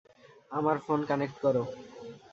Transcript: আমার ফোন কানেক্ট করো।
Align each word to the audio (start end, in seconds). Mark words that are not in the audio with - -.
আমার 0.51 0.77
ফোন 0.85 0.99
কানেক্ট 1.09 1.37
করো। 1.43 1.63